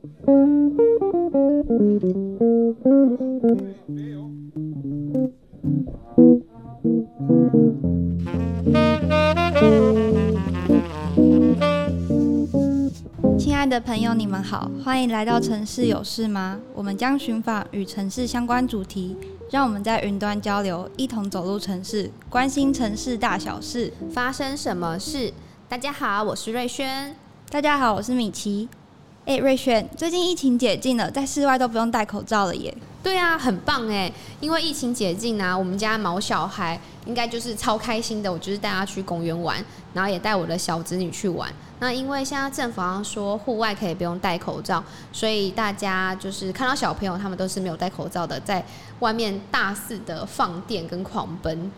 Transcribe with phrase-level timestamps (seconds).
[0.00, 0.08] 亲
[13.54, 16.58] 爱的朋友，你们好，欢迎来到城市有事吗？
[16.74, 19.18] 我们将寻访与城市相关主题，
[19.50, 25.34] 让我们在云端交流，一同走入城市，关心城市大小事，发生什么事？
[25.68, 27.14] 大家好，我是瑞轩。
[27.50, 28.66] 大家好，我是米奇。
[29.26, 32.74] 哎，瑞轩，最近疫情解禁了，在室外都不用戴口罩了耶。
[33.02, 34.10] 对啊，很棒哎！
[34.40, 38.32] 因为疫情解禁啊，我们家毛小孩应该就是超开心的。
[38.32, 39.62] 我就是带他去公园玩，
[39.94, 41.50] 然后也带我的小侄女去玩。
[41.78, 48.64] 那因为现在政府好像说户外可以不用戴口罩，所以大家就是看到小朋友他们都是没有戴口罩的，在
[48.98, 51.70] 外面大肆的放电跟狂奔。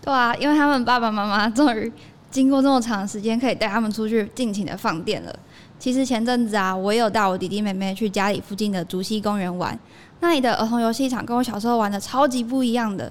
[0.00, 1.90] 对啊，因为他们爸爸妈妈终于
[2.30, 5.34] 经过这么长时间，可以带他们出去尽情的放电了。
[5.82, 9.76] 其实前阵子啊，我也有带我弟弟妹妹去家里附近的竹溪公园玩。
[10.20, 13.10] 那里的儿童游戏场跟我小时候玩的超级不一样的，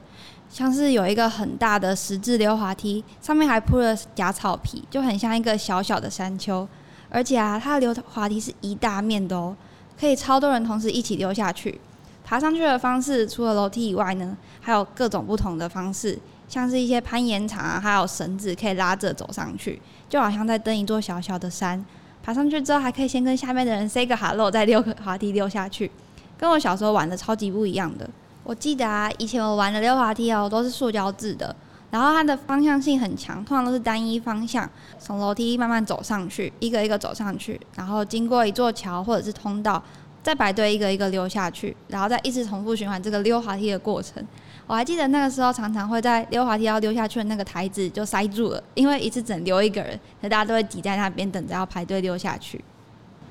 [0.50, 6.66] 像是有一个很大的十字溜滑梯，上面还铺了假草皮，就很像一个小小的山丘。
[7.10, 9.54] 而且啊，它的溜滑梯是一大面的哦，
[10.00, 11.78] 可以超多人同时一起溜下去。
[12.23, 16.17] 爬上去的方式除了楼梯以外呢，还有各种不同的方式，
[16.48, 21.86] 像是一些攀岩场啊，还有绳子可以拉着走上去，就好像在登一座小小的山。
[22.23, 25.89] 爬上去之后，还可以先跟下面的人 say 个 hello，再溜个滑梯溜下去。
[26.38, 28.09] 跟我小时候玩的超级不一样的。
[28.44, 31.55] 我记得啊，以前我玩的溜滑梯哦，都是塑胶制的，
[31.92, 34.67] 然后它的方向性很强，通常都是单一方向，
[34.99, 39.81] 从楼梯慢慢走上去，一个一个走上去，然后经过一座桥或者是通道，
[40.23, 44.25] 再排队一个一个溜下去，然后再一直重复循环这个溜滑梯的过程。
[44.72, 49.91] 我还记得那个时候，常常会在溜滑梯要溜下去的那个台子就塞住了，因为一次只能溜一个人，
[50.22, 52.64] 所以大家都会挤在那边等着要排队溜下去。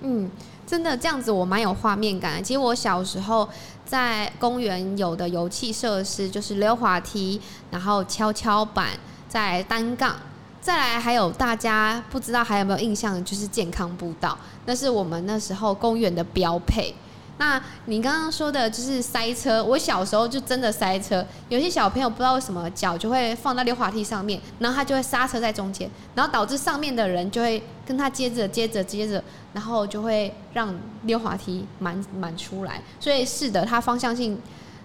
[0.03, 0.31] 嗯。
[0.67, 2.45] 真的这样子，我蛮有画面感。
[2.45, 3.49] 其实我小时候
[3.87, 8.91] 在公园有的游憩设施就是溜滑梯，然后跷跷板，
[9.27, 10.15] 再单杠，
[10.61, 16.95] 再来还有大家不知道还有没有印象，就是健康步道，那是我们那时候公园的标配。
[17.41, 21.25] 那你刚刚说的就是塞车，我小时候就真的塞车。
[21.49, 29.25] 有些小朋友不知道为什么脚就会放在溜滑梯上面，然后他就会刹车在中间，然后导致上面的人就会跟他接着接着接着，
[29.55, 32.83] 然后就会让溜滑梯满满出来。
[33.01, 34.39] 所以是的，它方向性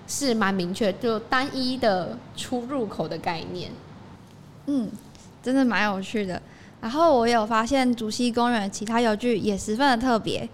[0.08, 3.70] 是蛮明确，就单一的出入口的概念。
[4.68, 4.90] 嗯，
[5.44, 6.42] 真的蛮有趣的。
[6.80, 10.48] 然后我有发现竹溪公园其他游具也十分的特别。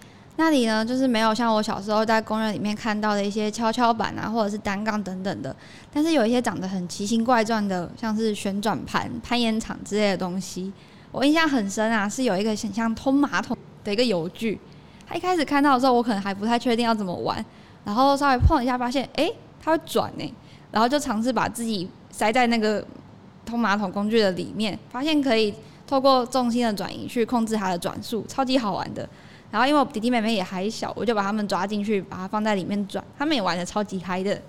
[0.44, 5.56] 那里呢，就是没有像我小时候在公园里面看到的一些跷跷板啊，或者是单杠等等的，
[5.94, 10.74] 但是有一些长得很奇形怪状的，像是旋转盘、攀岩场之类的东西。
[11.12, 14.60] 我印象很深啊，是有一个很像通马桶的一个游具。
[15.08, 17.46] 他一开始看到的时候，我可能还不太确定要怎么玩，
[17.86, 20.34] 然后稍微碰一下，发现哎、欸，它会转呢，
[20.72, 22.84] 然后就尝试把自己塞在那个
[23.46, 25.54] 通马桶工具的里面，发现可以
[25.86, 29.08] 透过重心的转移去控制它的转速，超级好玩的。
[29.52, 34.42] 然后因为我弟弟妹妹也还小，我就把他们抓进去，把它放在里面转，他们也玩得超级嗨的。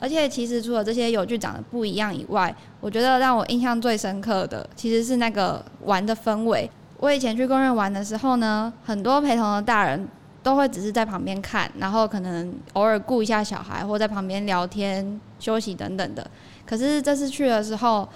[0.00, 6.70] 而且其实除了这些有趣长得不一样以外，我觉得让我印象最深刻的其实是那个玩的氛围。
[6.98, 10.06] 我以前去公园玩的时候呢，很多陪同的大人
[10.42, 16.30] 都会只是在旁边看，然后可能偶尔顾一下小孩，或在旁边聊天、休息等等的。
[16.64, 18.08] 可是这次去的时候，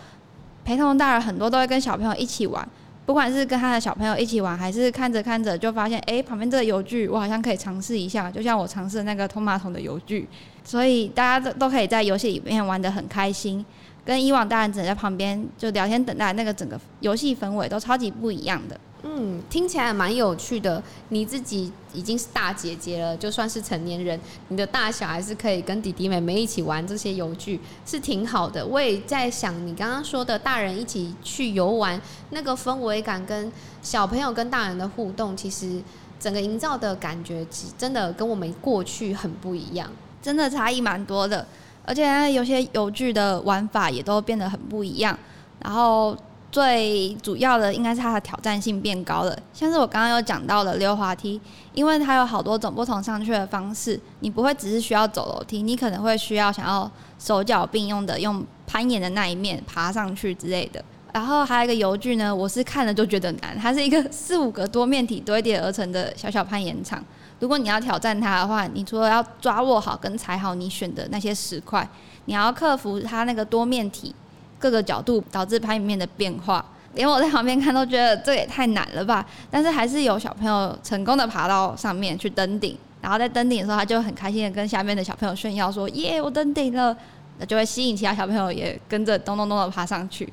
[0.64, 2.68] 陪同的大人很多都会跟小朋友一起玩。
[3.04, 10.28] 不管是跟他的小朋友一起玩，还是看着看着就发现，哎、旁边这个游具我好像可以尝试一下，就像我尝试那个通马桶的游具，
[10.64, 13.64] 所以大家都都可以在游戏里面玩得很开心，
[14.04, 18.78] 跟以往大人只能在旁边就聊天等待那个整个游戏氛围都超级不一样的。
[19.04, 20.80] 嗯，听起来蛮有趣的。
[21.08, 28.64] 你自己已经是大姐姐了，就算是成年人，你的大小还是可以跟弟弟妹妹一起玩这些游具，是挺好的。
[28.64, 33.50] 我也在想，你刚刚说的大人一起去游玩，那个氛围感跟
[33.82, 35.82] 小朋友跟大人的互动，其实
[36.20, 37.44] 整个营造的感觉，
[37.76, 39.90] 真的跟我们过去很不一样，
[40.22, 41.44] 真的差异蛮多的。
[41.84, 45.18] 而且有些游具的玩法也都变得很不一样，
[45.58, 46.16] 然后。
[46.52, 51.40] 最主要的应该是它的挑战性变高了，像是我刚刚有讲到的溜滑梯，
[51.72, 56.88] 因为它有好多种不同上去的方式，你不会只是需要走楼梯，你可能会需要想要
[57.18, 60.84] 手脚并用的用攀岩的那一面爬上去之类的。
[61.14, 67.02] 然后还有一个游具呢，我是看了就觉得难，它是一个四五个多面体堆叠而成的小小攀岩场。
[67.40, 71.88] 如果你要挑战它的话，你除了要抓握好跟踩好你选的那些石块，
[72.26, 74.14] 你要克服它那个多面体。
[74.62, 76.64] 各个角度导致攀岩面的变化，
[76.94, 79.26] 连我在旁边看都觉得这也太难了吧。
[79.50, 86.96] 但是还是有小朋友成功的爬到上面去登顶，然后在登顶的时候，他就很开心的跟下面的小朋友炫耀说：“耶，我登顶了！”
[87.40, 90.32] 那就会吸引其他小朋友也跟着咚咚咚的爬上去。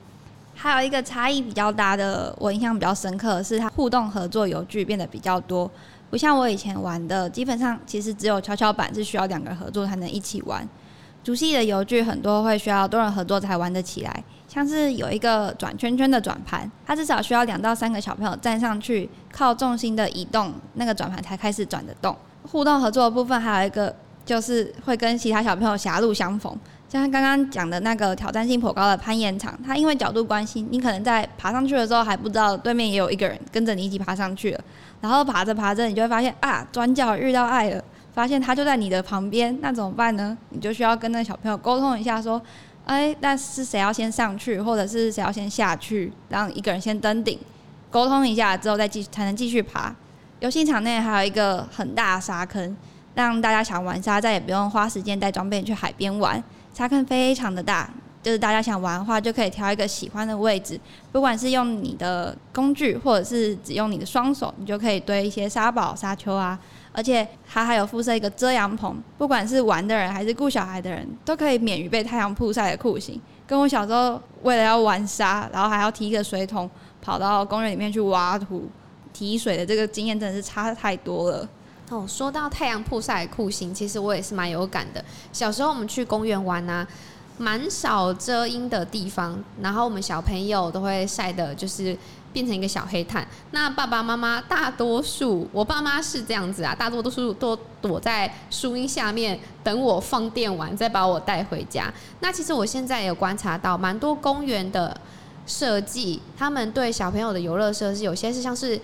[0.54, 5.72] 还有一个差异比较大的，我印象比较深刻的是，它互动合作游具变得比较多，
[6.10, 10.68] 不像我以前玩的，基本上其实只有跷跷板是需要两个人合作才能一起玩。
[11.30, 22.18] 熟悉的游具很多会需要多人合作才玩得起来，像是有一个转圈圈的转盘，它至少需要两到三个小朋友站上去，靠重心的移动，那个转盘才开始转得动。
[22.52, 23.96] 互动合作的部分还有一个
[24.26, 26.58] 就是会跟其他小朋友狭路相逢。
[26.88, 34.62] 像刚刚讲的那个挑战性颇高的攀岩场，它因为角度关系，你可能在爬上去的时候还不知道对面也有一个人跟着你一起爬上去了，
[35.00, 37.84] 然后爬着爬着，你就会发现啊，转角遇到爱了，
[38.20, 40.38] 发现他就在你的旁边，那怎么办呢？
[40.50, 42.42] 你就需要跟那个小朋友沟通一下，说，
[42.84, 47.40] 哎，那是谁要先上去，或者是谁要先下去，让一个人先登顶，
[47.90, 49.96] 沟通一下之后再继才能继续爬。
[50.42, 52.76] 游戏场内还有一个很大的沙坑，
[53.16, 56.44] 让大家想玩沙再也不用花时间带装备去海边玩。
[56.74, 57.90] 沙坑非常的大，
[58.22, 60.80] 就是大家想玩的话，就可以挑一个喜欢的位置，
[61.12, 66.60] 不管是用你的工具，或者是只用你的双手，你就可以堆一些沙堡、沙丘啊。
[66.92, 73.22] 而且它还有附设一个遮阳棚，不管是玩的人还是顾小孩的人，都可以免于被太阳曝晒的酷刑。
[73.48, 76.70] 跟我小时候为了要玩沙，然后还要提一个水桶
[77.02, 78.68] 跑到公园里面去挖土
[79.14, 81.48] 提水的这个经验，真的是差太多了。
[81.90, 85.04] 哦，说到太阳曝晒的酷刑，其实我也是蛮有感的。
[85.32, 86.86] 小时候我们去公园玩啊，
[87.40, 91.98] 蛮少遮阴的地方，然后我们小朋友都会晒的，就是
[92.32, 93.28] 变成一个小黑炭。
[93.52, 101.92] 那爸爸妈妈大多数，我爸妈是这样子啊，大多数都躲在树荫下面等我放电完，再把我带回家。
[102.20, 104.96] 那其实我现在也有观察到，蛮多公园的
[105.48, 108.80] 设计，他们对小朋友的游乐设施，有些是像是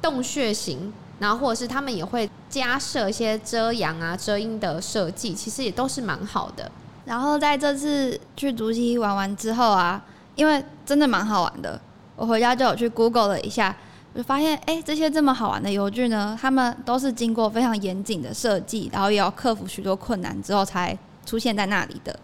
[0.00, 0.92] 洞穴型。
[1.20, 6.70] 然后，或者是他们也会加设一些遮阳啊、遮阴的设计，其实也都是蛮好的。
[7.04, 10.02] 然后在这次去竹溪玩完之后啊，
[10.34, 11.80] 因为真的蛮好玩的，
[12.16, 13.76] 我回家就有去 Google 了一下，
[14.14, 20.96] 就发现哎，这些这么好玩的游具呢，他们都是经过非常严谨的设计，然后也要克服许多困难之后才
[21.26, 22.18] 出现在那里的。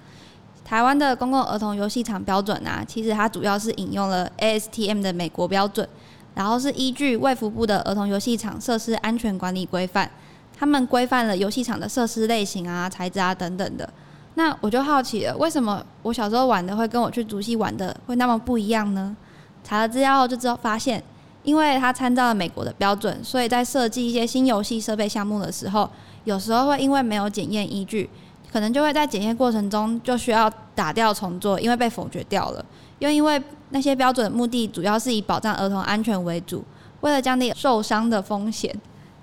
[0.65, 5.89] 台湾的公共儿童游戏场标准啊，其实它主要是引用了 ASTM 的美国标准。
[6.33, 10.09] 然后是依据卫福部的儿童游戏场设施安全管理规范，
[10.57, 13.93] 他们规范了游戏场的设施类型啊、材质啊等等的。
[14.35, 19.15] 那我就好奇了，为什么我小时候玩的会跟我去竹溪玩的会那么不一样呢？
[19.63, 21.03] 查了资料后就知道发现，
[21.43, 25.89] 因为它参照了美国的标准，所以在设计一些新游戏设备项目的时候，
[26.25, 28.09] 有时候会因为没有检验依据，
[28.51, 32.65] 可能就会在检验过程中就需要打掉重做，因为被否决掉了。
[33.01, 36.65] 又因为那些标准的目的主要是以保障儿童安全为主，
[37.01, 38.75] 为了降低受伤的风险，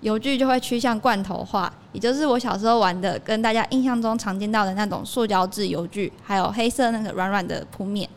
[0.01, 8.07] 游具就会趋向罐头化，也就是我小时候玩的，跟大家印象中常见到的那种塑胶制游具，还有黑色那个软软的铺面。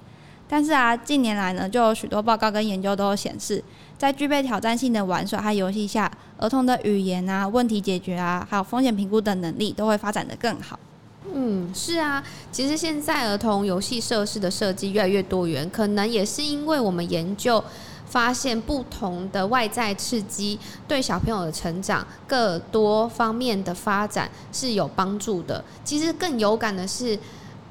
[0.46, 3.62] 但是啊，近年来呢，就有许多报告跟研究都显示，
[3.96, 10.78] 在具备挑战性的玩耍和游戏下，儿童的语言啊、问题解决啊，还有风险评估等能力都会发展得更好。
[11.32, 17.62] 嗯，是啊，其实现在儿童游戏设施的设计越来越多元，可能也是因为我们研究
[18.10, 20.58] 发现不同的外在刺激
[20.88, 25.64] 对小朋友的成长各多方面的发展是有帮助的。
[25.84, 27.16] 其实更有感的是，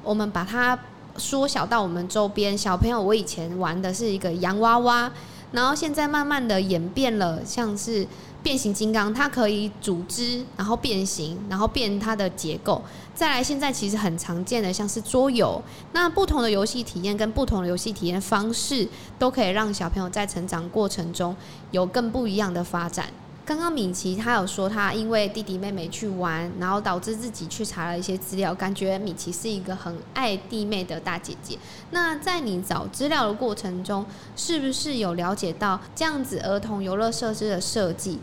[0.02, 0.78] 我们把它
[1.18, 3.00] 缩小到我们周边小朋友。
[3.00, 5.12] 我以前玩的是一个洋娃娃，
[5.52, 8.06] 然后现在慢慢的演变了，像是。
[8.42, 12.82] 变形金刚，它可以组织，然后变形，然后变它的结构。
[13.14, 21.36] 再来，现在其实很常见的，像是桌游，那不同的游戏体验跟不同的游戏体验方式，都可以让小朋友在成长过程中
[21.70, 23.06] 有更不一样的发展。
[23.50, 31.58] 刚刚米奇他有说，他因为弟弟妹妹去玩，然后导致自己去查了一些资料，感觉米奇是一个很爱弟妹的大姐姐。
[31.90, 38.20] 那在你找资料的过程中，是不是有了解到这样子儿童游乐设施的设计，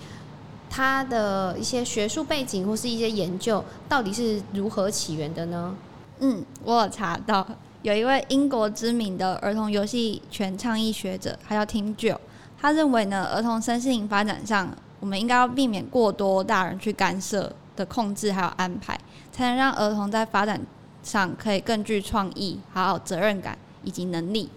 [0.70, 5.76] 它的一些学术背景或是一些研究，到底是如何起源的呢？
[6.20, 7.46] 嗯，我有查到，
[7.82, 12.18] 有一位英国知名的儿童游戏权倡议学者，他叫 Tim Gill，
[12.58, 14.74] 他认为呢，儿童身心发展上。
[15.00, 19.00] 我们应该要避免过多大人去干涉的控制，还有安排，
[19.32, 20.60] 才能让儿童在发展
[21.04, 24.50] 上可以更具创意，还有责任感以及能力。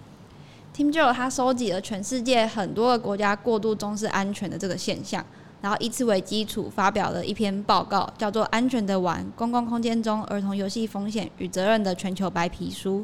[0.74, 5.22] Tim Gill 他收集了全世界很多个国家过度重视安全的这个现象，
[5.60, 13.00] 然后以此为基础发表了一篇报告，叫做《安全的玩：公共空间中儿童游戏风险与责任的全球白皮书》。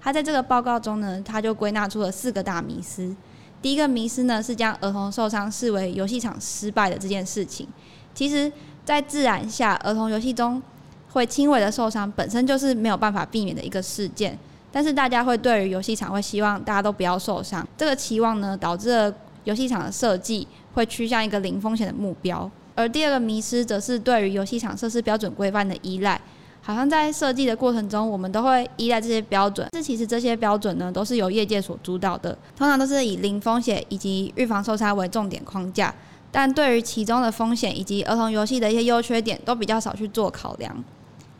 [0.00, 3.16] 他在这个报告中呢，他就归纳出了四个大迷思。
[3.62, 7.66] 第一个迷思呢是将儿童受伤视为游戏场失败的这件事情。
[8.14, 8.50] 其实，
[8.84, 10.62] 在自然下，儿童游戏中
[11.10, 14.38] 会轻微的受伤本身就是没有办法避免的一个事件。
[14.70, 22.50] 但是大家会对于游戏场会希望大家都不要受伤，这个期望呢导致了游戏场的设计会趋向一个零风险的目标。
[22.74, 26.20] 而第二个迷思则是对于游戏场设施标准规范的依赖。
[26.66, 29.68] 好像在设计的过程中，我们都会依赖这些标准。
[29.70, 35.94] 这其实这些标准呢，都是由业界所主导的，通常都是以零风险以及预防受伤为重点框架。
[36.32, 40.84] 但对于其中的风险以及儿童游戏的一些优缺点，都比较少去做考量。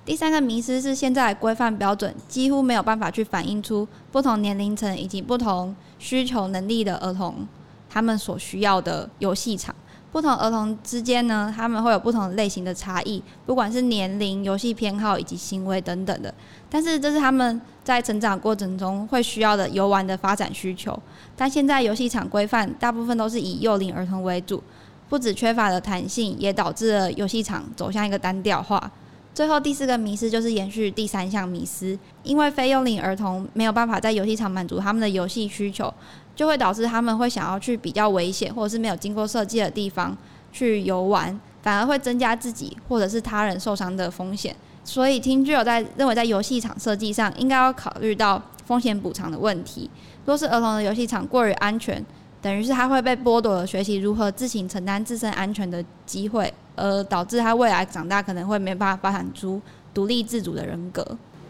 [0.04, 7.44] 第三个迷思是，现在规范标准几乎没有办法去反映出不同年龄层以及不同需求能力的儿童，
[7.90, 9.74] 他们所需要的游戏场。
[10.16, 16.32] 不同儿童之间呢，他们会有不同类型的差异，不管是年龄、游戏偏好以及行为等等的。
[16.70, 20.98] 但是这是他们在成长过程中会需要的游玩的发展需求。
[21.36, 24.62] 但现在游戏场规范大部分都是以幼龄儿童为主，
[25.10, 28.90] 不只缺乏了弹性，也导致了游戏场走向一个单调化。
[29.34, 35.92] 最后第四个迷思就是延续第三项迷思，因为非幼龄儿童没有办法在游戏场满足他们的游戏需求。
[36.36, 40.16] 就会导致他们会想要去比较危险或者是没有经过设计的地方
[40.52, 44.54] 去游玩，反而会增加自己或者是他人受伤的风险。
[44.84, 49.90] 所以，TeamGYO 有在认为在游戏场设计上应该要考虑到风险补偿的问题。
[50.26, 52.04] 若是儿童的游戏场过于安全，
[52.40, 59.60] 等于是他会被剥夺了学习如何自行承担自身安全的机会，而导致他未来长大可能会没办法发展出
[59.92, 61.04] 独立自主的人格。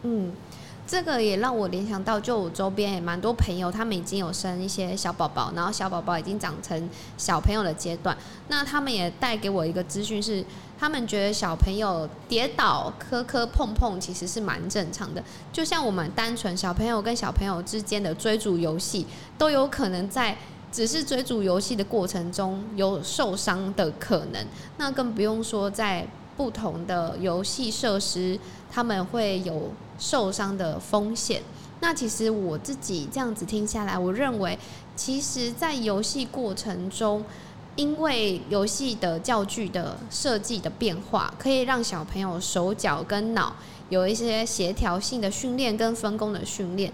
[0.05, 0.33] 嗯。
[0.87, 6.89] 这个也让我联想到，就我周边也蛮多朋友，他们已经有生一些小宝宝，然后小宝宝已经长成
[7.19, 8.17] 小朋友的阶段。
[8.47, 10.45] 那他们也带给我一个资讯是，
[10.79, 15.21] 他们觉得小朋友跌倒、磕磕碰碰其实是蛮正常的。
[15.53, 19.05] 就像我们单纯小朋友跟小朋友之间的追逐游戏，
[19.37, 20.37] 都有可能在
[20.71, 24.47] 只是追逐游戏的过程中有受伤的可能。
[24.79, 28.39] 那更不用说在不同的游戏设施，
[28.71, 29.73] 他们会有。
[29.99, 31.43] 受伤的风险。
[31.81, 34.59] 那其实我自己这样子听下来，我认为，
[34.97, 37.23] 其实，在游戏过程中，
[37.77, 43.55] 因为游戏的教具的设计的变化，可以让小朋友手脚跟脑
[43.91, 46.91] 有一些协调性的训练跟分工的训练，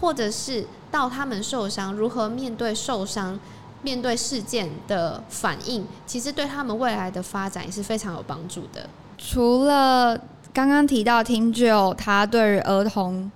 [0.00, 3.38] 或者是到他们受伤如何面对受伤、
[3.82, 8.88] 面对事件的反应，其实对他们未来的发展也是非常有帮助的。
[9.18, 10.18] 除了
[10.52, 13.30] 刚刚提到 TeamGYO，他对于儿童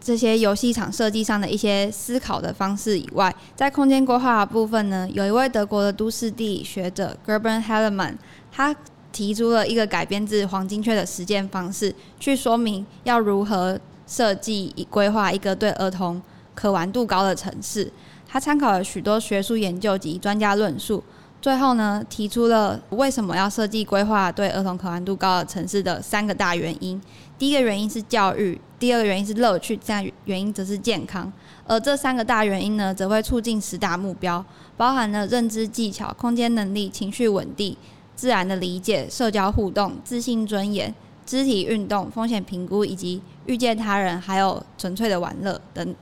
[0.00, 8.14] 这些游戏场设计上的一些思考的方式以外，在空间规划的部分呢，有一位德国的都市地理学者 Gerben Helleman，
[8.50, 8.74] 他
[9.12, 16.22] 提出了一个改编自黄金圈的实践方式，去说明要如何设计以规划一个对儿童
[16.54, 17.92] 可玩度高的城市。
[18.26, 21.04] 他参考了许多学术研究及专家论述。
[21.46, 27.00] 最后呢，提出了为什么要设计规划对儿童可玩度高的城市的三个大原因。
[27.38, 31.32] 第一个原因是教育，第二个原因是乐趣，这样原因则是健康。
[31.64, 34.44] 而这三个大原因呢，则会促进十大目标，
[34.76, 37.76] 包含了认知技巧、空间能力、情绪稳定、
[38.16, 40.92] 自然的理解、社交互动、自信尊严、
[41.24, 45.94] 肢体运动、风险评估以及遇见他人，还有纯粹的玩乐等。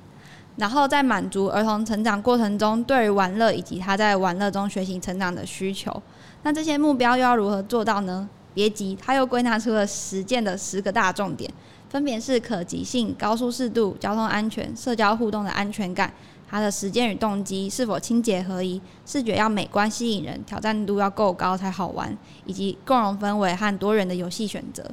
[0.57, 6.03] 然后在满足儿童成长过程中对于玩乐以及他在玩乐中学习成长的需求，
[6.43, 8.29] 那这些目标又要如何做到呢？
[8.55, 11.53] 别急，他又归纳出了实践的十个大重点，
[11.89, 16.13] 分别是可及性、高舒适度、交通安全、社交互动的安全感、
[16.49, 24.89] 它的时间与动机是否清洁合一、视觉要美观吸引人、挑战度要够高才好玩，以及共融氛围和多元的游戏选择。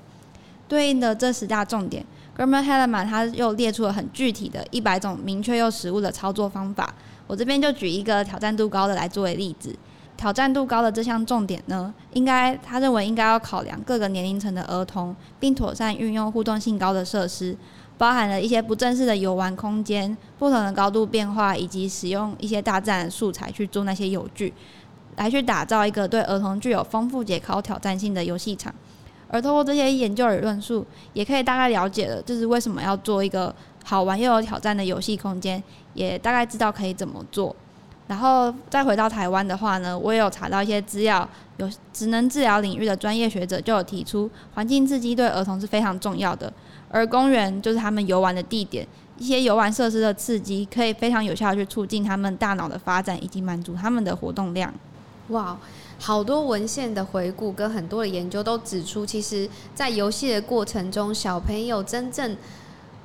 [0.68, 2.04] 对应的这十大重点。
[2.42, 6.92] Gerben Helma，他又列出了很具体的一百种明确又实务的操作方法。
[7.28, 9.76] 我这边就举一个挑战度高的来作为例子。
[10.18, 17.56] 挑战度高的这项重点呢，应该他认为应该要考量各个年龄层的儿童，并妥善运用互动性高的设施，
[18.00, 24.52] 包含了一些不正式的游玩空间、不同的高度变化，以及使用一些大自然素材去做那些有具，
[25.18, 28.74] 来去打造一个对儿童具有丰富解考挑战性的游戏场。
[29.32, 37.56] 而透过这些研究与论述，也可以大概了解了，就是为什么要做一个好玩又有挑战的游戏空间，也大概知道可以怎么做。
[38.08, 46.52] 然后再回到台湾的话呢，我也有查到一些资料，有职能治疗领域的专业学者就有提出，环境刺激对儿童是非常重要的，
[46.90, 48.86] 而公园就是他们游玩的地点，
[49.18, 54.74] 一些游玩设施的刺激，可以非常有效地去促进他们大脑的发展，以及满足他们的活动量。
[55.30, 55.58] 哇！
[56.02, 62.36] 好多文献的回顾跟很多的研究都指出，其实，在游戏的过程中，小朋友真正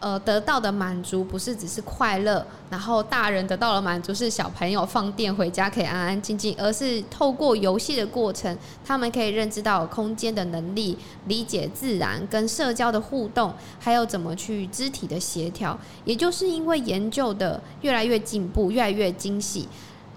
[0.01, 15.79] 呃，得到的满足不是只是快乐，然后大人得到了满足是小朋友放电回家可以安安静静，而是透过游戏的过程，他们可以认知到空间的能力，理解自然跟社交的互动，还有怎么去肢体的协调。
[16.07, 19.69] 也就是因为研究的越来越进步，越来越精细，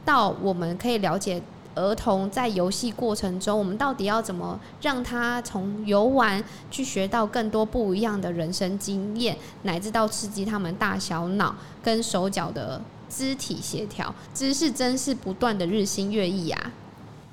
[0.05, 1.41] 到我们可以了解。
[1.79, 14.13] 儿童在游戏过程中，我们到底要怎么让他从游玩去学到更多不一样的人生经验，乃至到刺激他们大小脑跟手脚的肢体协调？
[14.33, 16.71] 知识真是不断的日新月异啊！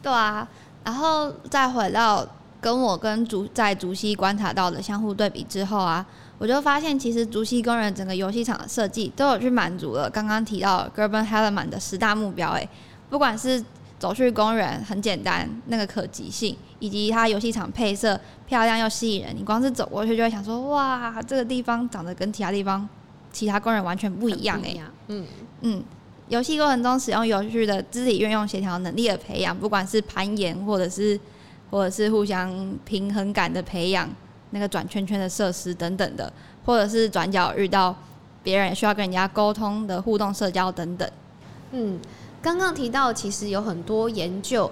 [0.02, 0.46] 对啊，
[0.84, 2.26] 然后再回到
[2.60, 6.04] 跟我跟竹在竹溪观察到的相互对比之后啊，
[6.38, 12.50] 我就发现其实竹溪公园整个游戏场的设计都有去满足了刚刚提到 Gerben Hellerman 的十大目标。
[12.50, 12.68] 哎，
[13.10, 13.62] 不管是
[13.98, 22.86] 走去公园很简单，那个可及性以及它游戏场配色漂亮又吸引人，你光是走过去就会想说，哇，这个地方长得跟其他地方、
[23.32, 24.76] 其他公园完全不一样哎。
[25.08, 25.26] 嗯
[25.62, 25.82] 嗯，
[26.28, 31.18] 游戏过程中使用有趣的肢体运用协调能力的培养，不管是攀岩或者是
[31.70, 34.06] 或者是互相平衡感的培养，
[34.50, 36.30] 那个转圈圈的设施等等的，
[36.66, 37.96] 或者是转角遇到
[38.42, 41.10] 别人需要跟人家沟通的互动社交等等，
[41.72, 41.98] 嗯。
[42.42, 44.70] 刚刚提到，其实有很多研究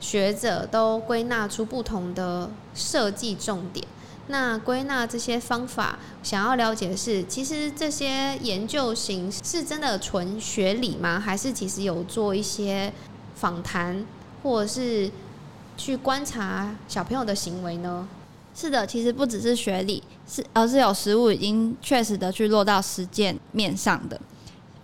[0.00, 3.86] 学者都归纳出不同的设计重点。
[4.28, 11.18] 那归纳这些方法，想要了解的是，其实这些研究型是真的纯学理吗？
[11.18, 12.92] 还是其实有做一些
[13.34, 14.06] 访谈，
[14.42, 15.10] 或者是
[15.76, 18.06] 去观察小朋友的行为呢？
[18.54, 24.20] 是的，其实不只是学理，是而是有实物已经确实的去落到实践面上的。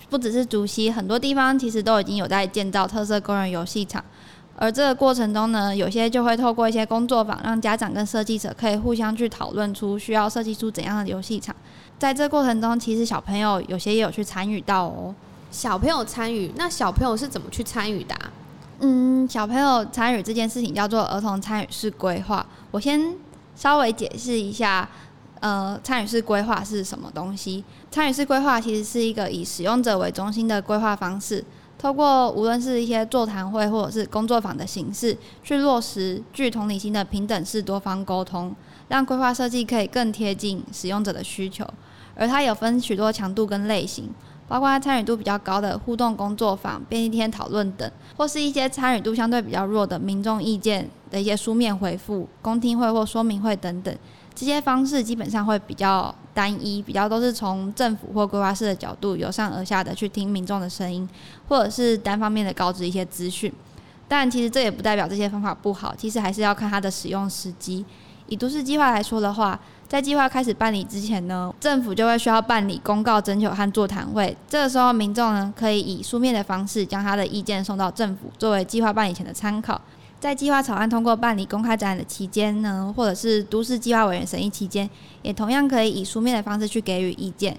[0.08, 4.04] 不只是竹溪，很多地方其实都已经有在建造特色公园游戏场，
[4.56, 11.54] 而这个过程中呢，有些就会透过一些工作坊，让家长跟设计者可以互相去讨论出需要设计出怎样的游戏场。
[11.98, 15.14] 在这过程中，其实小朋友有些也有去参与到哦。
[15.50, 18.30] 小朋友参与，那小朋友是怎么去参与的啊？
[18.80, 22.46] 嗯，小朋友参与这件事情叫做儿童参与式规划。
[22.70, 23.14] 我先
[23.56, 24.88] 稍微解释一下。
[25.40, 27.62] 呃，参与式规划是什么东西？
[27.90, 31.44] 参与式规划其实是一个以使用者为中心的规划方式，
[31.78, 38.56] 透过无论是一些座谈会或者是工作坊的形式，去落实具同理心的平等式多方沟通，
[38.88, 41.66] 让规划设计可以更贴近使用者的需求。
[42.14, 44.08] 而它有分许多强度跟类型，
[44.48, 53.94] 包括参与度比较高的互动工作坊、便利贴讨论等，或是一些参与度相对比较弱的民众意见的一些书面回复、公听会或说明会等等。
[54.36, 61.08] 这些方式基本上会比较单一，比较都是从政府或规划师的角度由上而下的去听民众的声音，
[61.48, 63.50] 或者是单方面的告知一些资讯。
[64.06, 67.82] 但其实这也不代表这些方法不好，其实还是要看它的使用时机。
[68.28, 74.36] 以都市计划来说的话，在计划开始办理之前呢，政府就会需要办理公告征求和座谈会。
[74.46, 79.80] 这个时候，民众呢可以以书面的方式将他的意见送到政府，作为计划办理前的参考。
[80.18, 84.88] 在计划草案通过办理公开展览的期间呢，或者是都市计划委员审议期间，
[85.22, 87.56] 也同样可以以书面的方式去给予意见。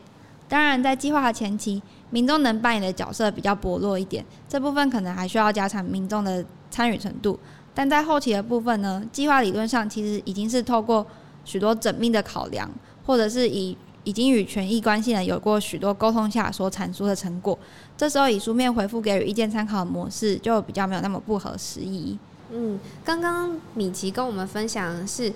[0.50, 7.38] 当然，在计划的前期，民众能扮演的角色比较薄弱一点，这部分可能还需要加强民众的参与程度。
[7.76, 11.06] 但在后期的部分呢，计划理论上其实已经是透过
[11.46, 12.70] 许多缜密的考量，
[13.06, 17.58] 或者是以已经与权益关系人有过许多沟通下所产出的成果。
[17.96, 22.18] 这时候以书面回复给予意见参考的模式，就比较没有那么不合时宜。
[22.50, 25.32] 嗯，刚刚米奇跟我们分享的是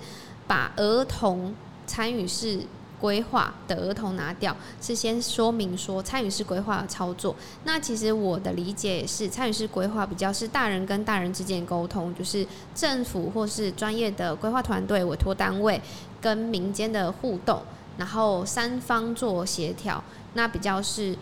[0.46, 1.54] 把儿童
[1.86, 2.60] 参与式
[3.00, 7.36] 规划的儿童拿掉，是先说明说参与式规划的操作。
[7.64, 15.80] 那其实我的理解也是，参与式规划比较是大人跟大人之间沟通，就是政府或是专业的规划团队、委托单位
[16.20, 17.62] 跟民间的互动，
[17.98, 20.02] 然后三方做协调。
[20.34, 21.16] 那比较是。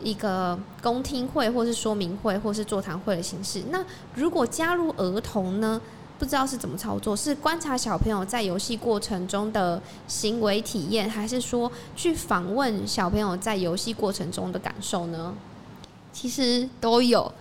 [0.00, 3.62] 一个公听会，或是说明会，或是座谈会的形式。
[3.70, 3.84] 那
[4.14, 5.80] 如果加入儿童呢？
[6.18, 7.16] 不知道是怎么操作？
[7.16, 15.32] 是观察小朋友在游戏过程中的行为体验，还是说去访问小朋友在游戏过程中的感受呢？
[16.12, 17.32] 其实都有。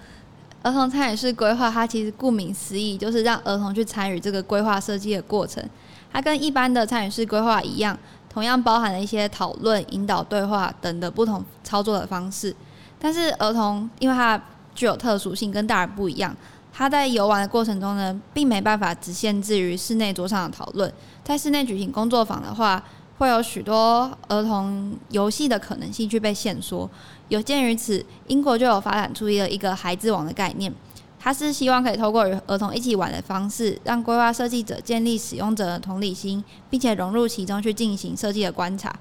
[0.62, 5.68] 儿童参与式规划，它其实顾名思义，就是让儿童去参与这个规划设计的过程。
[6.14, 7.98] 它跟一般的参与式规划一样。
[8.38, 12.56] 同样包含了一些讨论、引导对话等的不同操作的方式，
[13.00, 14.40] 但是儿童因为它
[14.76, 16.38] 具有特殊性，跟大人不一样，
[16.72, 20.94] 他在游玩的过程中呢，并没办法只限制于室内桌上的讨论。
[21.24, 22.84] 在室内举行工作坊的话，
[23.18, 26.88] 会有许多儿童游戏的可能性去被限缩。
[27.30, 30.72] 有鉴于此，英国就有发展出一个一个孩子网的概念。
[31.20, 38.94] 他是希望可以透过与儿童一起玩的方式，让规划设计者建立使用者的同理心，并且融入其中去进行设计的观察。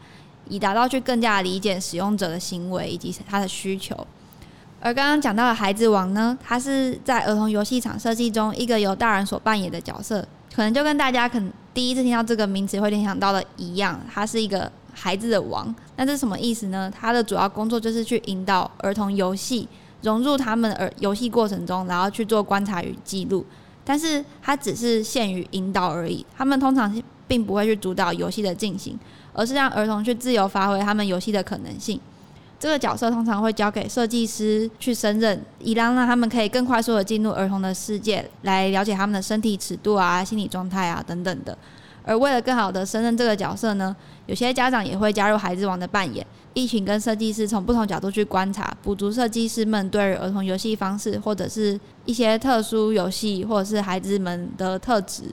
[0.49, 4.07] 以达到去更加理解使用者的行为以及他的需求。
[4.81, 10.25] 而刚刚讲到的孩子王呢，它是在儿童游戏场设计中一个由大人所扮演的角色，
[10.55, 15.75] 可能就跟大家可能第一次听到这个名词会联想到的一样，它是一个孩子的王。
[15.97, 16.89] 那这是什么意思呢？
[16.97, 19.67] 它的主要工作就是去引导儿童游戏
[20.07, 23.45] 融入他们的游戏过程中，然后去做观察与记录。
[23.85, 28.97] 但是它只是限于引导而已，他们通常并不会去主导游戏的进行，
[29.33, 32.01] 而是让儿童去自由发挥他们游戏的可能性。
[32.59, 41.57] 这个角色通常会交给设计师去胜任，以让让他们可以更快速的进入儿童的世界，来了解他们的身体尺度啊、心理状态啊等等的。
[42.03, 43.95] 而为了更好的胜任这个角色呢，
[44.27, 55.25] 有些家长也会加入孩子王的扮演，一群跟设计师从不同角度去观察，补足设计师们对于儿童游戏方式或者是一些特殊游戏或者是孩子们的特质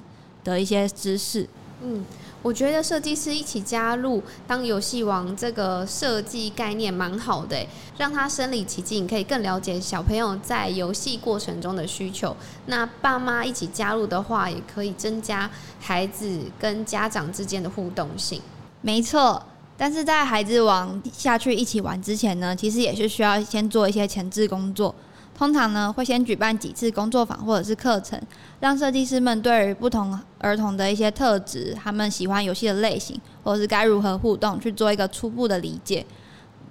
[0.44, 1.48] 的一些知识。
[1.82, 2.04] 嗯，
[2.42, 7.66] 我觉得设计师一起加入当游戏王这个设计概念蛮好的，
[7.98, 12.36] 让他身临其境，可以更了解小朋友在游戏过程中的需求。
[12.66, 18.42] 那爸妈一起加入的话，也可以增加孩子跟家长之间的互动性。
[18.82, 19.42] 没错，
[19.84, 24.96] 但是在孩子王下去一起玩之前呢，其实也是需要先做一些前置工作。
[25.38, 28.18] 通常呢，会先举办几次工作坊或者是课程，
[28.62, 36.06] 让设计师们对于不同儿童的一些特质、他们喜欢游戏的类型，或者是该如何互动，去做一个初步的理解。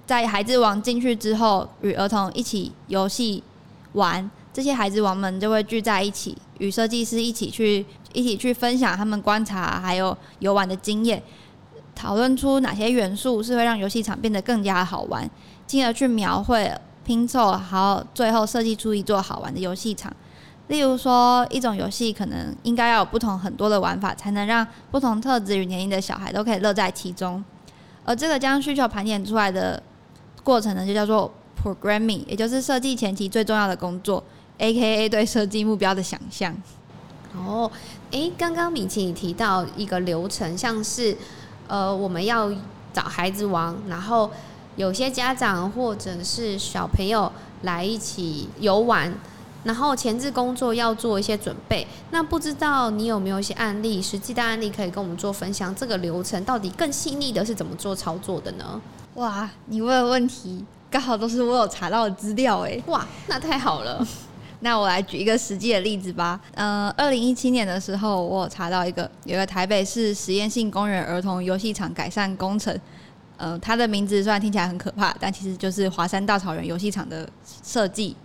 [0.07, 3.43] 在孩子王进去之后，与儿童一起游戏
[3.91, 11.21] 玩，这些孩子王们就会聚在一起，与设计师一起去一起去分享他们观察还有游玩的经验，
[11.95, 15.29] 讨论出哪些元素是会让游戏场变得更加好玩，
[15.67, 16.71] 进而去描绘。
[17.05, 20.09] 拼凑好，最后设计出一座好玩的游戏场。
[20.69, 27.43] 例如说，一种游戏可能应该要有不同很多的玩法，才能让不同特质与年龄的小孩都可以乐在其中。
[28.05, 29.83] 而这个将需求盘点出来的
[30.45, 31.29] 过程呢，就叫做
[31.61, 34.23] programming，也就是设计前期最重要的工作
[34.59, 36.55] ，AKA 对设计目标的想象。
[37.35, 37.69] 哦，
[38.11, 41.17] 诶，刚刚米奇你提到一个流程，像是
[41.67, 42.51] 呃，我们要
[42.93, 44.29] 找孩子王，然后。
[44.75, 49.13] 有些家长或者是小朋友来一起游玩，
[49.63, 51.85] 然后前置工作要做一些准备。
[52.09, 55.75] 那不知道你有没有一些案例，实际的案例可以跟我们做分享？
[55.75, 58.81] 这个流程到底更细腻的是怎么做操作的呢？
[59.13, 62.81] 哇，你问的问题刚好都是我有查到的资料哎！
[62.87, 64.03] 哇，那太好了。
[64.63, 66.39] 那我来举一个实际的例子吧。
[66.55, 72.73] 呃，二零一七年的时候，我有查到一个有个台北市实验性公园儿童游戏场改善工程。
[73.35, 77.27] 呃，它的名字虽然听起来很可怕，但其实就是华山大草原游戏场的
[77.61, 78.15] 设计。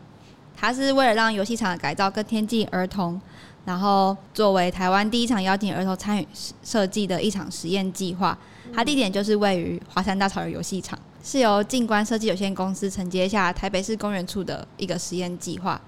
[0.56, 3.20] 它是为了让游戏场的改造更贴近儿童，
[3.64, 6.28] 然后作为台湾第一场邀请儿童参与
[6.62, 8.38] 设计的一场实验计划。
[8.72, 15.80] 它地点就是位于华山大草原游戏场，是由静观设计有限公司承接下台北市公园处的一个实验计划。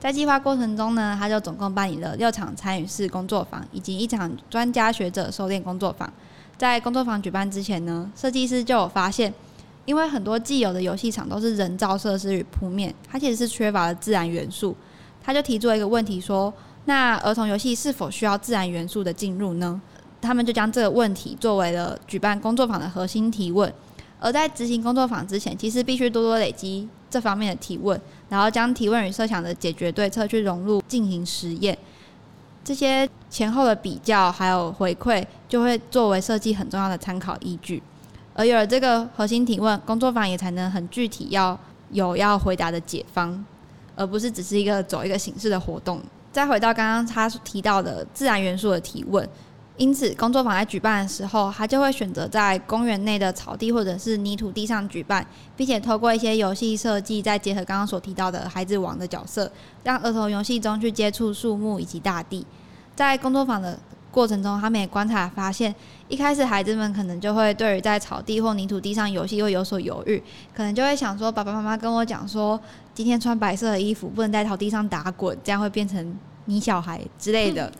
[0.00, 6.12] 在计划过程中呢，他就总共办理了六场参与式工作坊，以及一场专家学者收练工作坊。
[6.56, 9.32] 在工作坊举办之前呢，设计师就有发现，
[9.84, 14.74] 因为很多既有的游戏场都是人造设施与铺面，它其实是缺乏了自然元素。
[15.20, 16.52] 他就提出了一个问题说：
[16.84, 19.80] 那儿童游戏是否需要自然元素的进入呢？
[20.20, 23.72] 他们就将这个问题作为了举办工作坊的核心提问。
[24.20, 31.76] 而在执行工作坊之前，其实必须多多累积这方面的提问，然后将提问与设想的解决对策去融入进行实验。
[32.64, 37.82] 这些前后的比较还有回馈，就会作为设计很重要的参考依据。
[38.34, 41.58] 而有了这个核心提问，工作坊也才能很具体要
[41.92, 43.44] 有要回答的解方，
[43.96, 46.00] 而不是只是一个走一个形式的活动。
[46.30, 49.26] 再回到刚刚他提到的自然元素的提问，
[49.78, 55.24] 因此工作坊在举办的时候，他就会选择在公园内的草地或者是泥土地上举办，
[55.56, 59.50] 并且透过一些游戏设计，再结合刚刚所提到的孩子王的角色，
[59.84, 62.44] 让儿童游戏中去接触树木以及大地。
[62.96, 63.78] 在工作坊的
[64.10, 65.72] 过程中，他们也观察发现，
[66.08, 70.20] 一开始孩子们可能就会对于在草地或泥土地上游戏会有所犹豫，
[70.52, 72.60] 可能就会想说，爸爸妈妈跟我讲说，
[72.92, 77.70] 今天穿白色的衣服，不能在草地上打滚，这样会变成泥小孩之类的。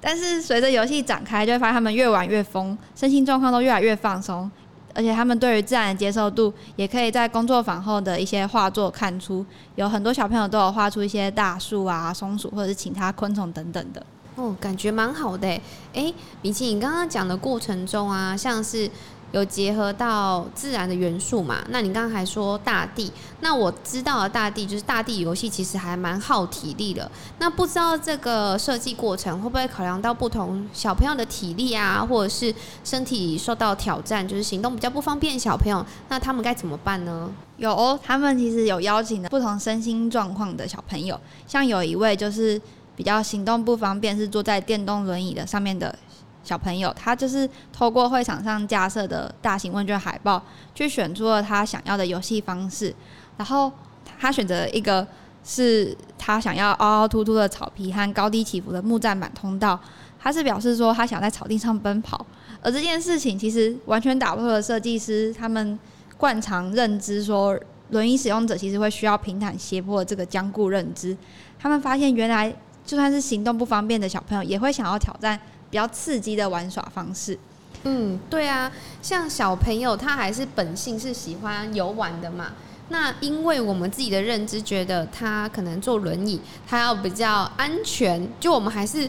[0.00, 4.50] 但是随着游戏展开，就会发现他们越玩越疯，身心状况都越来越放松，
[4.94, 9.44] 而且他们对于自然的接受度，也可以在工作坊后的一些画作看出，
[9.76, 14.04] 有很多小朋友都有画出一些大树啊、松鼠或者是其他昆虫等等的。
[14.36, 15.62] 哦，感觉蛮好的诶。
[15.92, 18.90] 诶，米奇，你刚刚讲的过程中啊，像是
[19.32, 21.58] 有结合到自然的元素嘛。
[21.68, 27.10] 那你刚刚还说大地，那我知道的大地就是大地游戏，其实还蛮耗体力的。
[27.38, 37.30] 那不知道这个设计过程会不会考量到不同小朋友的体力啊，或者是身体受到挑战，就是行动比较不方便小朋友，那他们该怎么办呢？
[37.56, 42.60] 有哦，他们其实有邀请的不同身心状况的小朋友，像有一位就是
[42.96, 45.94] 比较行动不方便，是坐在电动轮椅的上面的。
[46.42, 50.42] 小朋友，他就是透过会场上架设的大型问卷海报，
[50.74, 52.94] 去选出了他想要的游戏方式。
[53.36, 53.70] 然后
[54.18, 55.06] 他选择一个
[55.44, 59.78] 是他想要凹凹凸凸的草皮和高低起伏的木栈板通道。
[60.22, 62.26] 他是表示说他想在草地上奔跑，
[62.60, 65.78] 而这件事情其实完全打破了设计师他们
[66.18, 71.16] 惯常认知，说轮椅使用者其实会需要平坦斜坡的这个僵固认知。
[71.58, 75.40] 他们发现，原来就算是行动不方便的小朋友，也会想要挑战。
[75.70, 77.38] 比较刺激的玩耍方式，
[77.84, 82.52] 嗯，对啊，像小朋友他还是本性是喜欢游玩的嘛。
[82.88, 89.08] 那因为我们自己的认知觉得他可能坐轮椅，他要比较安全，就我们还是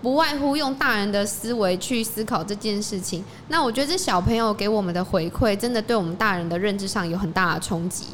[0.00, 3.24] 不外乎用大人的思维去思考这件事情。
[3.48, 8.06] 那我觉得这小朋友给我们的回馈，真的对我们大人的认知上有很大的冲击。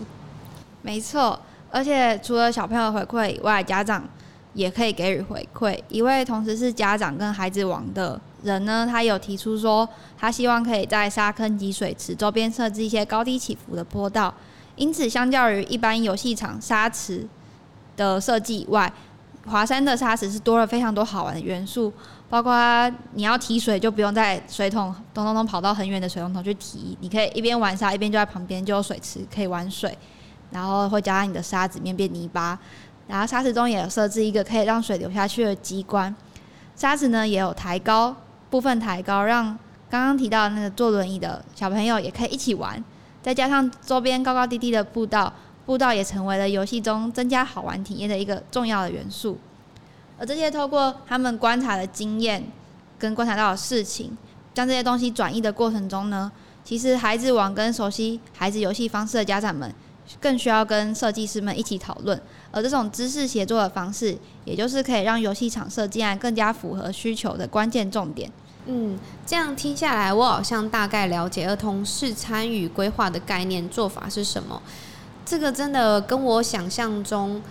[0.80, 1.38] 没错，
[1.70, 4.02] 而且除了小朋友回馈以外，家长。
[4.56, 5.78] 也可以给予回馈。
[5.90, 9.86] 一位同时是家长跟孩子王的人呢，他有提出说，
[10.18, 14.34] 他希望可以在沙坑及水池周边设置一些高低起伏的坡道。
[14.76, 17.28] 因此，相较于一般游戏场沙池
[17.96, 18.90] 的设计以外，
[19.46, 21.92] 华山的沙池是多了非常多好玩的元素，
[22.30, 29.96] 包括你要提水就不用在水桶咚咚咚跑到很远的水龙头去提，你可以一边玩沙一边就在旁边就有水池可以玩水，
[30.50, 32.58] 然后会加上你的沙子面变泥巴。
[33.08, 36.14] 然后沙池中也有设置一个可以让水流下去的机关，
[36.74, 38.14] 沙子呢也有抬高，
[38.50, 39.46] 部分抬高，让
[39.88, 42.82] 刚刚提到的那个坐轮椅的小朋友也可以一起玩。
[43.22, 45.32] 再加上周边高高低低的步道，
[45.64, 49.38] 步道也成为了游戏中增加好玩体验的一个重要的元素。
[50.18, 52.42] 而这些透过他们观察的经验
[52.98, 54.16] 跟观察到的事情，
[54.54, 56.30] 将这些东西转译的过程中呢，
[56.64, 59.74] 其实孩子王跟熟悉孩子游戏方式的家长们，
[60.20, 68.30] 更需要跟设计师们一起讨论，而这种知识协作的方式，也就是可以让游戏场设计案更加符合需求的关键重点。
[68.66, 74.60] 嗯，这样听下来，我好像大概了解儿童式参与规划的概念做法是什么。
[75.24, 77.42] 这个真的跟我想象中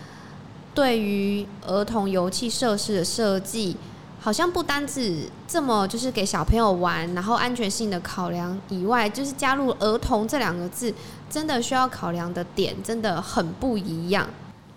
[0.73, 3.77] 对于儿童游戏设施的设计。
[4.17, 10.91] 好像不单只这么就是给小朋友玩，然后安全性的考量以外，就是加入“儿童”这两个字，
[11.35, 14.25] 真的需要考量的点真的很不一样。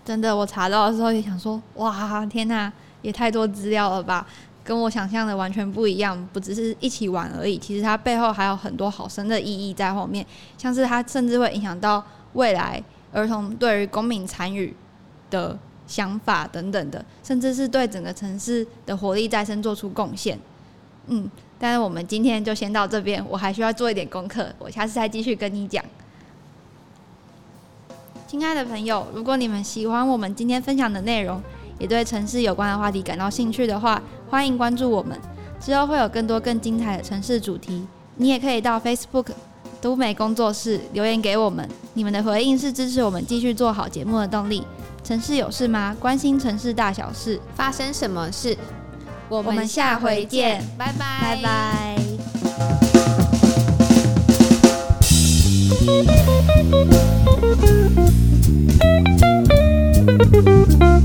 [0.03, 2.69] 真的，我查到的时候也想说，哇，天哪，
[3.01, 4.27] 也太多资料了吧，
[4.61, 6.27] 跟我想象的完全不一样。
[6.33, 10.25] 不只是一起玩而已，其实它背后还有很多好深的意义在后面，
[10.57, 14.75] 像是它甚至会影响到未来儿童对于公民参与
[15.29, 15.57] 的。
[15.87, 20.37] 想法等等的，甚至是对整个城市的活力再生做出贡献。
[21.07, 25.83] 嗯，但是我们今天就先到这边，我还需要做一点功课，我下次再继续跟你讲。
[28.29, 31.41] 亲爱的朋友，如果你们喜欢我们今天分享的内容，
[31.79, 35.19] 也对城市有关的话题感到兴趣的话，欢迎关注我们，
[35.59, 37.87] 之后会有更多更精彩的城市主题。
[38.17, 39.31] 你也可以到 Facebook
[39.81, 44.63] 都美工作室留言给我们，你们的回应是支持我们继续做好节目的动力。
[45.03, 45.97] 城市有事吗？
[45.99, 48.55] 关心城市大小事，发生什么事？
[49.27, 52.88] 我们下回见，拜拜，拜拜。
[55.69, 55.75] 拜
[60.79, 60.98] 拜